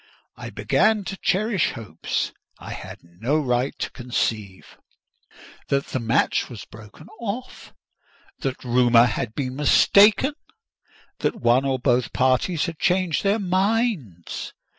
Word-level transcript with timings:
I 0.35 0.49
began 0.49 1.03
to 1.03 1.15
cherish 1.17 1.73
hopes 1.73 2.31
I 2.57 2.71
had 2.71 3.03
no 3.03 3.37
right 3.39 3.77
to 3.77 3.91
conceive: 3.91 4.79
that 5.67 5.85
the 5.89 5.99
match 5.99 6.49
was 6.49 6.65
broken 6.65 7.07
off; 7.19 7.71
that 8.39 8.63
rumour 8.63 9.05
had 9.05 9.35
been 9.35 9.55
mistaken; 9.55 10.33
that 11.19 11.35
one 11.35 11.65
or 11.65 11.77
both 11.77 12.13
parties 12.13 12.65
had 12.65 12.79
changed 12.79 13.21
their 13.21 13.37
minds. 13.37 14.53